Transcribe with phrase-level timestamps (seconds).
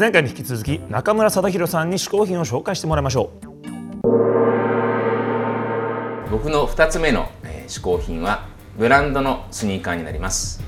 [0.00, 3.50] 前回に引き続き中村貞弘さんに試行品を紹介してもらいましょう。
[6.30, 8.48] 僕の2つ目の、えー、試行品は
[8.78, 10.62] ブランドのスニーカーになります。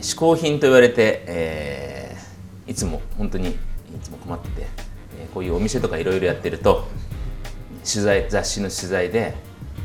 [0.00, 3.54] 試行品と言われて、えー、いつも本当にい
[4.02, 4.66] つも困ってて、
[5.20, 6.88] え、こういうお店とかいろいろやってると
[7.88, 9.34] 取材雑誌の取材で、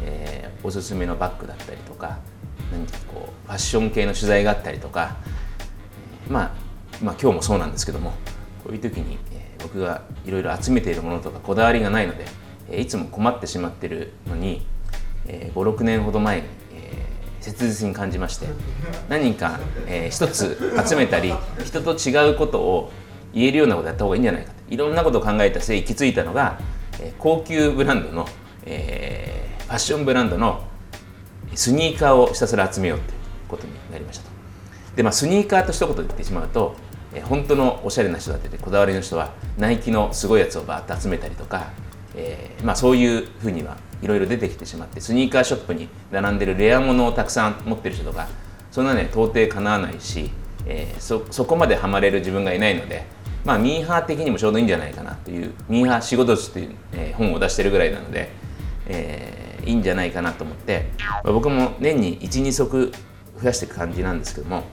[0.03, 2.17] えー、おすすめのバッグだったりとか
[2.71, 5.17] 何かこうファッション系の取材があったりとか、
[6.29, 6.51] まあ、
[7.03, 8.11] まあ今日もそうなんですけども
[8.63, 9.17] こういう時に、
[9.61, 12.13] 僕がいろいろ集めているものとかこだわりがないの
[12.69, 14.65] で、いつも困ってしまってるのに、
[15.25, 16.47] えー、56年ほど前に、
[17.41, 18.47] 切実に感じまして
[19.07, 19.59] 何か、
[20.09, 21.33] 一つ集めたり
[21.65, 22.91] 人と違うことを
[23.33, 26.59] 言えるようなことやった方がいいんじゃないかといろんなことを考えた末行き着いたのが
[27.17, 30.63] 高級ブランドの、ファッションブランドの
[31.55, 34.28] スニーカーをひたすら集めようということになりました。
[35.00, 36.75] でまあスニーカーと一言で言ってしまうと、
[37.14, 41.72] えー、本当のおしゃれな人だってこだわりの人はナイキのすごいやつをバーッと集めたりとか、
[42.16, 48.28] えー、まあ、そういうふうにはいろいろ出てきてしまってスニーカーショップに並んでるレアものをたくさん持ってる人とか
[48.72, 50.31] そんなね到底かなわないし、
[50.66, 53.06] えー、そそこまでハマれる自分がいないので
[53.45, 58.30] まあ、ミーハー的にもちょうどいいんじゃないかなというミーハー仕事術という、えー、本を出してるぐらいなので、
[58.86, 60.89] えー、いいんじゃないかなと思って、
[61.23, 62.91] まあ、僕も年に12足
[63.41, 64.66] 増やしていく感じなんですけども、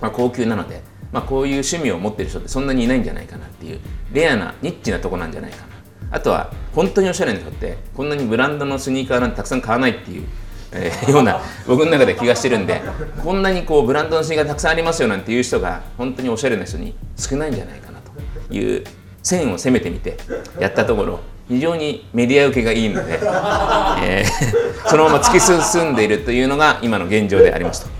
[0.00, 0.82] まあ、高級なので、
[1.12, 3.80] まあ、こういう趣味を持ってる人ってそんなにいないんじゃないかなっていう
[4.12, 5.64] レアなニッチなとこなんじゃないかな
[6.10, 10.26] あとは本当におしゃれな人ってこんなにブランドのスニーカーなんてたくさん買わないっていう
[10.70, 12.82] えー、 ような僕の中で気がしてるんで
[13.24, 18.84] こんなにこうブランドのスニーカーたくさんありますよなんていう人が本当におしゃれな人に少ないんじゃないかなという
[19.22, 20.18] 線を攻めてみて
[20.60, 23.14] やったところ非常にメディア受けがいいので、
[24.04, 27.97] えー、そのまま突き進んでいるというのが今の現状でありますと。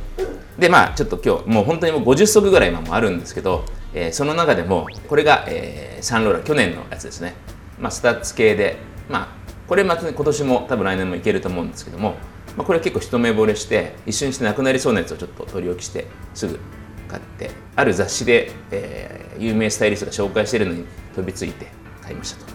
[0.58, 7.34] でまあちょっと今日もう本当にもう50足ぐらい今もあるんですけど、えー、その中でもこれが、えー、サンローラン去年のやつですね、
[7.78, 8.76] まあ、スタッズ系で
[9.08, 9.28] まあ
[9.68, 12.14] これまた今年も多分来年もいけると思うんですけども
[12.58, 16.58] まあ、これ結構一目惚れして一瞬してなくなりそうなやつをちょっと取り置きしてすぐ
[17.06, 20.84] 買ってある雑誌で、えー、有名スタイリストが紹介してるのに
[21.14, 21.68] 飛びついて
[22.02, 22.52] 買いましたと。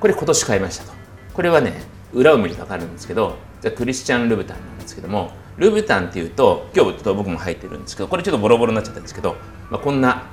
[0.00, 0.92] これ今年買いましたと。
[1.34, 1.72] これはね
[2.12, 9.36] 裏を見ると分かるんですけどじゃクリスチャン・ルブタンなんですけどもルブタンっていうと今日ちょっと僕も入ってるんですけどこれちょっとボロボロになっちゃったんですけど、
[9.70, 10.26] まあ、こんな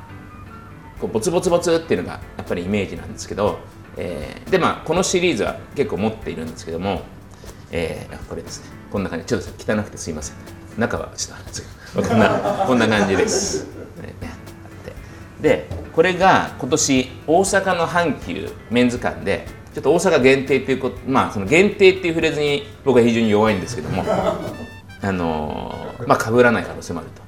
[1.00, 3.60] こうボツボツボツっていうのがやっぱりイメージなんですけど、
[3.98, 7.04] えー、でまあこのシリーズは結構持っているんですけども
[7.72, 8.70] えー、これですね。
[8.90, 9.26] こんな感じ。
[9.26, 10.58] ちょっと汚くてすいません。
[10.78, 13.68] 中はちょっとこんなこんな感じです、
[15.42, 24.04] でこれが今年大阪の阪急メンズ館でちょっと大阪限定っていうことまあその限定っていうフレーズに僕は非常に弱いんですけども
[25.02, 27.22] あのー、まあ被らない可能性もあると。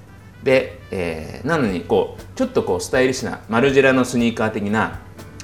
[0.43, 4.99] で、えー、なのにこうちょっとこうスタイリッシュなマルジェラのスニーカー的な、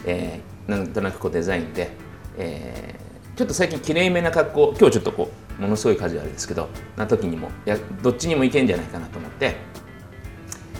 [0.05, 1.89] えー、なんとなくこうデザインで、
[2.37, 2.99] え
[3.35, 9.55] ちょっと最近きれいめな格好今日ちょっとこうものすごいカジュアルですけどな時にもやどっちにもいけんじゃないかなと思って、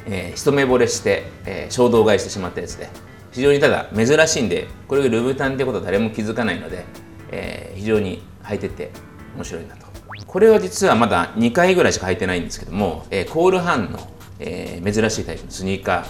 [0.05, 2.89] えー、一目惚れして、えー、衝動買いしてしまったやつで
[3.31, 6.85] 非常にただ珍しいんでこれがルブタンってことは誰も気づかないので、
[7.31, 8.91] えー、非常に履いてて
[9.35, 9.84] 面白いなと。
[10.27, 13.99] これは実はまだ2回ぐらいしか履いてないんですけども、えー、コールハンの、
[14.39, 16.05] えー、珍しいタイプのスニーカ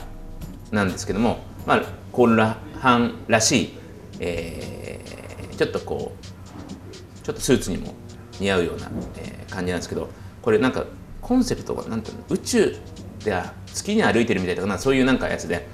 [0.72, 2.44] ーなんですけども、まあ、コール
[2.80, 3.74] ハンらしい、
[4.20, 7.94] えー、ちょっとこうちょっとスーツにも
[8.40, 10.10] 似合うような、えー、感じなんですけど
[10.42, 10.86] これなんか
[11.22, 12.24] コンセプトがなんていうの？
[12.30, 12.76] 宇宙
[13.24, 15.68] では月に歩いてるみたいなそういうなんかやつで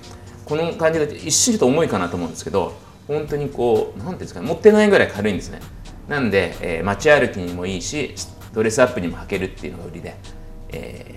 [0.46, 2.74] この感じが一瞬と重いかなと思うんですけど
[3.08, 4.48] 本当にこう何ていうんですかね？
[4.48, 5.60] 持ってないぐらい軽いんですね。
[6.12, 8.14] なんで、えー、街歩きにもいいし
[8.54, 10.16] ドレスアップにも履けるっていうのが売りで、
[10.70, 11.16] え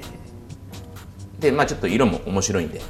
[1.40, 2.80] ー、でまあちょっと色も面白いんで、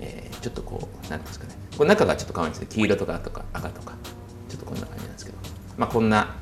[0.00, 1.54] えー、ちょっとこう何ですかね。
[1.76, 3.92] これ中がちょっと可愛いんですね黄色とかとか赤とか
[4.48, 5.36] ちょっとこんな感じなんですけど。
[5.76, 6.34] まあこんな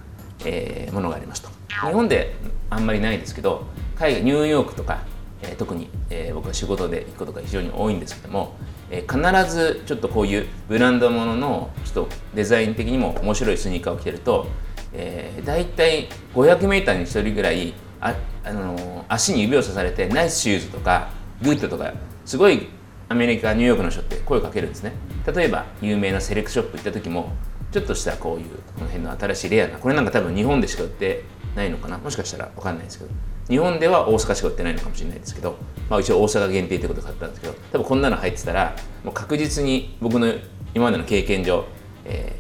[0.44, 2.34] えー、ものがありますと日本で
[2.70, 5.00] あんまりないですけど海外ニューヨークとか、
[5.42, 8.56] えー、特に、えー、僕は仕事で行くことが非常に多いんですけども、
[8.90, 14.46] えー、必ずちょっとこういうブランドもののちょっとデザイン的にも面白いスニーカーを着てると、
[14.92, 18.14] えー、大体 500m に1人ぐらいあ、
[18.44, 21.10] あの、足に指をさされて nice shoes とか
[21.42, 21.92] good とか
[22.24, 22.68] すごい
[23.08, 24.92] アメリカニューヨークの人って声をかけるんですね。
[25.34, 27.32] 例えば有名なセレクトショップ行った時も
[27.72, 31.24] ちょっとしたこういうこの辺の新しいレアなこれなんか多分日本でしか売って
[31.56, 31.98] ないのかな？
[31.98, 33.10] もしかしたら分かんないですけど。
[33.48, 35.56] 日本では大阪しか売ってないのかもしれないですけど、
[35.88, 40.32] まあ、一応大阪限定ってことで買ったんですけど多分こんなの入ってたらもう確実に僕の
[40.72, 41.64] 今までの経験上、
[42.04, 42.38] え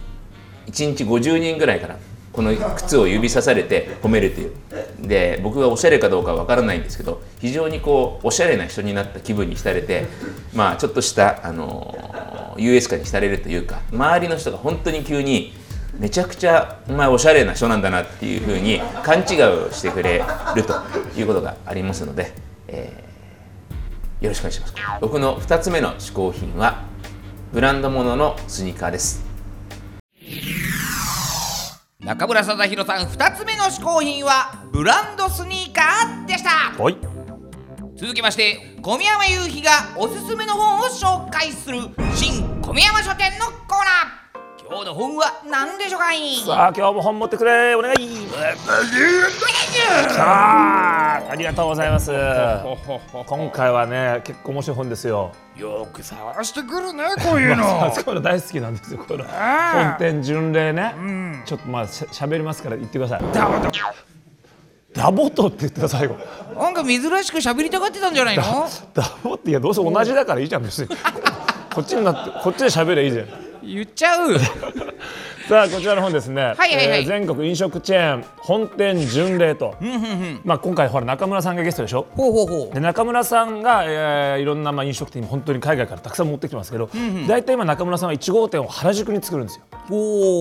[0.66, 1.98] ー、1日50人ぐらいから
[2.32, 4.52] この靴を指さされて褒めるという。
[5.00, 10.06] で僕がおしゃれかどうかわからないんですけど非常にこうおしゃれな人になった気分に浸れて
[10.54, 15.52] まあちょっとしたあの優越感に浸れるというか周りの人が本当に急に
[15.98, 20.22] めちゃくちゃお前おしゃれな人なんだなっていうふうに勘違いをしてくれ
[20.54, 20.74] ると
[21.18, 22.32] いうことがありますので、
[22.68, 23.10] えー
[24.20, 24.74] よろしくお願いします。
[25.00, 26.82] 僕の2つ目の嗜好品は
[27.54, 29.24] ブランド物のスニーカーです。
[32.10, 36.72] 中村貞弘さん2つ目の嗜好品はブランドスニーカーでした。
[36.76, 36.96] はい。
[37.94, 41.78] 続きまして小宮山雄飛がおすすめの本を紹介する
[42.16, 44.19] 新小宮山書店のコーナー
[44.70, 46.36] 今日の本は何でしょうかい？
[46.36, 47.74] さあ今日も本持ってくれ。
[47.74, 48.28] お願い。
[50.14, 52.12] さあありがとうございます。
[53.26, 55.32] 今回はね結構面白い本ですよ。
[55.56, 59.24] よく探してくるねこういうまあの そういうの大好きなんですよこの。
[59.28, 60.94] あ本店巡礼ね、
[61.46, 63.20] ちょっとまあしゃべりますから言ってください。
[63.32, 63.70] ダボダ
[64.92, 66.16] ダボトって言ってた最後。
[66.54, 68.68] ボなんか珍しく喋りたがってたんじゃないの？
[68.94, 70.88] ダボっていやどうせ同じだからいいじゃん別に。
[71.74, 74.36] こっちになってこっちで喋りゃいいじゃん言っちゃう。
[75.50, 77.00] さあこちらの本ですね、はいはいはい。
[77.00, 79.74] えー全国飲食チェーン本店巡礼と、
[80.44, 82.06] まあ、今回ほら中村さんがゲストでしょ？
[82.14, 82.74] ほうほうほう。
[82.74, 86.88] で中村さんが、えーいろんなまあ飲食店に本当に海外からたくさん持ってきてますけど、
[87.26, 89.64] 大体今中村さんは1号店を原宿に作るんですよ。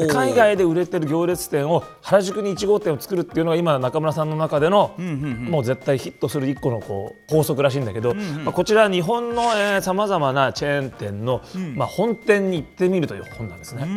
[0.10, 11.42] 海外で売れてる行列店を原宿に1号店を作るっていうのが今中村さんの中での、もう絶対ヒットする一個のこう法則らしいんだけど、まあ、こちら日本のさまざまなチェーン店の、
[11.76, 13.88] まあ、本店に行ってみるという本なんですね。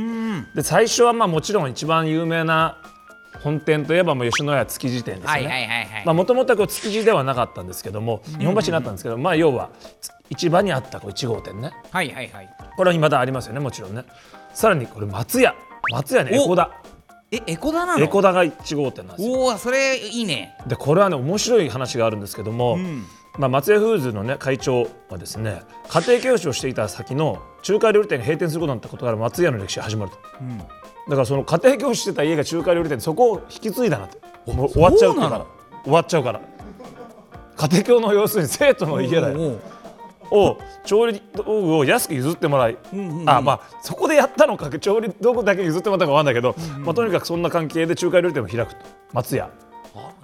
[0.54, 2.78] で最初はまあもちろん一番有名な
[3.43, 5.26] 本店といえばもう吉野家築地店ですよね。
[5.26, 6.06] はいはいはいはい。
[6.06, 9.70] まあもともとはこう築地ではなかったんですけども、日本橋にあったんですけど、まあ要は
[10.31, 11.72] 市場にあったこう1号店ね。
[11.90, 12.49] はいはいはい。
[12.76, 14.04] これは未だありますよねもちろんね。
[14.54, 15.54] さらにこれ松屋。
[15.90, 16.44] 松屋ねお。
[16.44, 16.70] エコダ
[17.31, 18.05] えエコダなの？
[18.05, 19.34] エコダが1号店なんですよ。
[19.34, 20.56] おおそれいいね。
[20.66, 22.78] でこれはね面白い話があるんですけども、
[23.38, 30.19] まあ、松屋フーズのね会長はですね家庭教師をしていた先の中華料理店が閉店することになったことから松屋の歴史が始まると、
[31.08, 34.19] だからその家庭教師してた家が中華料理店でそこを引き継いだなって
[34.52, 35.46] もう終わっちゃうから。
[35.84, 36.40] 終わっちゃうから。
[37.56, 39.58] 家庭教の要するに生徒の家だよ。
[40.31, 42.79] を調理道具を安く譲ってもらい、
[43.26, 48.81] あまあそこでやったのか調理道具だけ譲ってもらったのかわかんないけど、まあ、とにかくそんな関係で中華料理店を開くと。
[49.12, 49.50] 松屋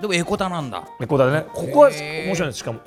[0.00, 0.84] でもエコダなんだ。
[1.00, 1.46] 猫だね。
[1.52, 2.80] ここは面白いんですしかも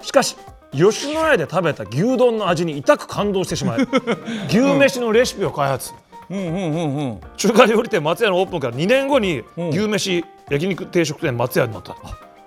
[0.00, 0.36] しかし
[0.72, 3.80] 吉野家で食べた牛丼の味に痛く感動してしまい
[4.48, 5.92] 牛飯のレシピを開発。
[6.30, 6.38] うん。
[6.38, 9.68] うんうんうん中華料理店松屋のオープンから2年後にうん。
[9.70, 11.96] 牛飯焼肉定食店松屋になった。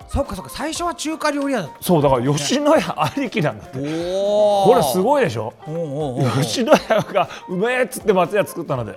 [0.07, 0.51] そっかそっか。
[0.51, 1.75] 最初は中華料理屋だった。
[1.81, 3.77] そうだから吉野家ありきなんだって。
[3.79, 5.53] おこれすごいでしょ。
[6.41, 8.91] 吉野家がうめえっつって松屋作ったので。
[8.91, 8.95] へ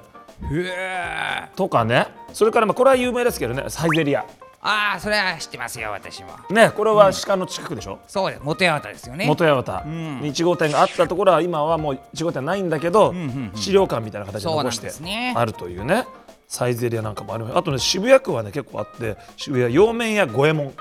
[0.52, 1.48] え。
[1.56, 2.08] とかね。
[2.32, 3.64] それからまあこれは有名ですけどね。
[3.68, 4.24] サイゼリア
[4.66, 6.30] ああそれは知ってますよ私も。
[6.48, 8.42] ねこれは鹿の近くでしょ、そうです。
[8.42, 9.26] 元八幡ですよね。
[9.26, 10.20] 元八幡。
[10.22, 13.14] に1号店があったところは今はもう1号店ないんだけど、
[13.54, 16.06] 資料館みたいな形でそうなん残してですねあるというね。
[16.48, 17.56] サイゼリアなんかもある。
[17.56, 20.72] あとね渋谷区はね結構あって渋谷洋麺屋五右衛門。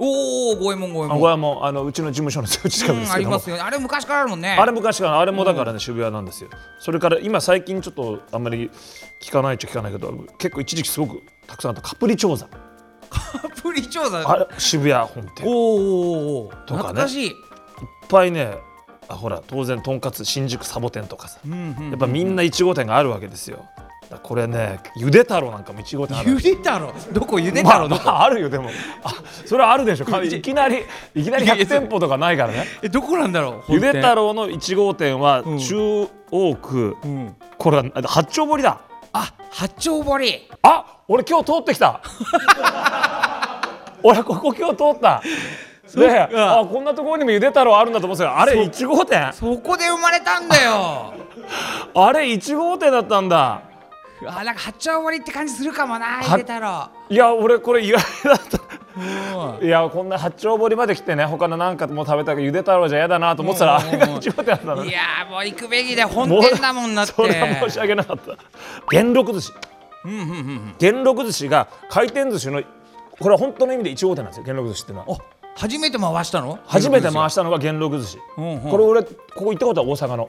[0.00, 1.10] おお五右衛門五右衛門。
[1.10, 1.64] あ五右衛門。
[1.64, 3.62] あのうちの事務所のすぐ近くでうんありすけども、ますよね。
[3.62, 4.56] あれ昔からあるもんね。
[4.58, 6.50] あれ昔からあれもだからね、渋谷なんですよ。
[6.80, 8.68] それから今最近ちょっとあんまり
[9.22, 12.48] 聞かないっちゃ聞かないけど結構一時期すごくたくさんあったカプリチョーザ
[13.10, 14.28] アプリ調査。
[14.28, 15.46] あれ渋谷本店。
[15.46, 16.64] いっおーおーおー。
[16.64, 17.00] とかね。
[17.00, 17.36] 懐かしい。
[18.08, 18.56] ぱいね
[19.08, 23.64] あほら当然とんかつ新宿サボテンとかさ、うんうんやっぱみんな1号店があるわけですよ。
[24.22, 26.94] これねゆで太郎なんかも1号店あるゆで太郎？
[27.12, 28.70] どこゆでまあ、太郎どこまあ、あるよでも。
[29.04, 29.12] あ
[29.44, 30.04] それはあるでしょ。
[30.06, 30.82] かいきなり
[31.14, 32.64] いきなり100店舗とかないからね。
[32.82, 33.72] えどこなんだろう？
[33.74, 35.58] ゆで太郎郎の1号店はん。
[35.58, 37.36] 中央区、うん。
[37.58, 38.80] これはあ八丁堀だ
[39.18, 40.48] あ八丁堀。
[40.62, 42.00] あ俺今日通ってきた。
[44.02, 45.20] 俺ここ今日通った。
[45.94, 48.38] であこんなところにもゆで太郎あるんだと思ってたよ。
[48.38, 49.32] あれ1号店？
[49.32, 51.14] そこで生まれたんだよ。
[51.94, 53.62] あれ1号店だったんだ。
[54.26, 56.88] あなんか八丁堀って感じするかもなゆで太郎。
[57.08, 58.58] いや俺これ意外だった。
[58.62, 58.67] うん
[59.62, 59.66] い。
[59.68, 64.84] やこんな八丁堀まで来てね他のなんかも食べたけどゆで太郎じゃ嫌だなと思ってたらあうんれが1号店だったの。
[64.84, 67.12] いやーもう行くべきで本店だもんなって。
[67.12, 68.36] それは申し訳なかった。
[68.90, 69.40] 元禄寿。
[69.40, 69.52] 司
[70.78, 72.62] 元禄寿司が回転寿司の
[73.18, 75.16] これは本当の意味で1号店なんですよ元禄寿司っていうのは。
[75.18, 75.22] あ
[75.56, 76.58] 初めて回したの？
[76.66, 78.70] 初めて回したのが元禄寿司うんうん。
[78.70, 80.24] これ俺ここ行ったことは大阪の。
[80.24, 80.28] へ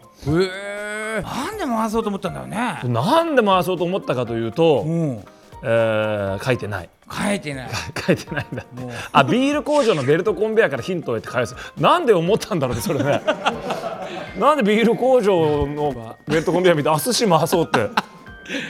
[1.19, 2.81] えなんで回そうと思ったんだよね。
[2.85, 5.23] なんで回そうと思ったかというと、うん
[5.63, 6.89] えー書いてない。
[7.11, 7.69] 書いてない。
[8.05, 8.63] 書いてないんだ。
[9.11, 11.55] あビール工場のベルトコンベヤーからヒントを得て返す。
[11.79, 13.21] なんで思ったんだろうねそれね。
[14.39, 17.89] なんでビール工場のベルトコンベヤー見てあ寿司回そうって。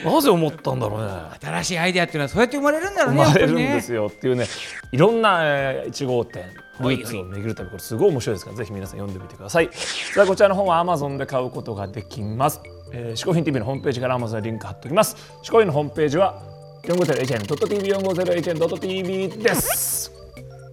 [0.04, 1.10] なぜ思ったんだろうね。
[1.40, 3.28] 新しいアイデアっていうのはそうやって生まれるんだろう生ね。
[3.30, 4.44] まれるんですよっていうね
[4.92, 6.44] いろんな、えー、1号店
[6.80, 6.98] ルはい。
[6.98, 9.70] ーツを巡る旅これすごい面白いですからぜひ皆さん読んでみてください。
[9.72, 12.60] さあこちらの本は Amazon で買うことができます。
[12.92, 15.16] えー、嗜好品 TV のホームページから Amazon でリンク貼っておきます。
[15.42, 16.42] 嗜好品のホームページは
[16.84, 20.10] 450hn.tv450hn.tv です。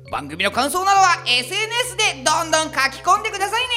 [0.10, 3.68] 番組の感想などは SNS でどんどん書き込んでくださいね。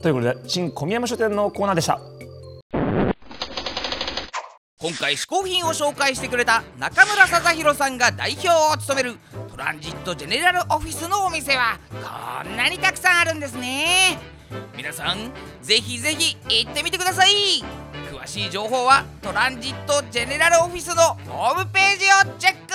[0.00, 1.98] ということで新小宮山書店のコーナーでした。
[4.80, 9.16] 今回嗜好品を紹介してくれた中村貞弘さんが代表を務める
[9.50, 11.98] トランジットジェネラルオフィスのお店はこ
[12.48, 14.20] んなにたくさんあるんですね。
[14.76, 17.64] 皆さんぜひぜひ行ってみてください。
[17.87, 17.87] 詳
[18.28, 22.74] しい情報はトランジットジェネラルオフィスのホームページをチェック。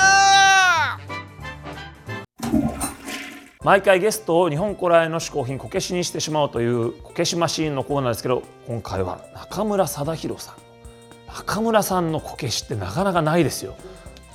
[3.63, 10.55] 毎回ゲストを日本古来の嗜好品こけしにしてしまおうというこけしマシーンのコーナーですけど今回は中村貞弘さん。
[11.27, 13.75] 中村さんのこけしってなかなかないですよ。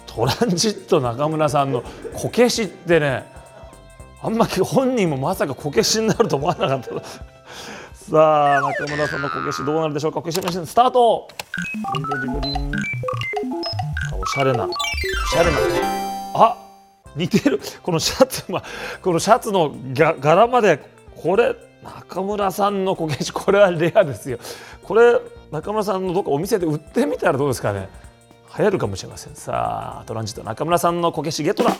[0.07, 1.83] トランジット中村さんの
[2.15, 3.25] こけしってね
[4.23, 6.91] あんまり本人もまさかこけしになると思わなかった。
[8.11, 10.21] さあ中村さんのこけしどうなるでしょうか？
[10.21, 11.29] こけしマシーンスタート。
[14.19, 15.59] おしゃれなおしゃれな。
[16.35, 16.57] あ
[17.15, 17.61] 似てる。
[17.83, 18.63] このシャツ、ま、
[19.03, 20.81] このシャツのが柄まで
[21.17, 24.39] これ中村さんのこけしこれはレアですよ。
[24.83, 27.91] これ中村さんのどっかお店で売ってみたらどうですかね？
[28.57, 29.35] 流行るかもしれません。
[29.35, 31.77] さあトランジット中村さんのこけしゲットだ。